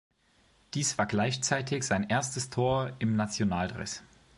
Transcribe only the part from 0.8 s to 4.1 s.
war gleichzeitig sein erstes Tor im Nationaldress.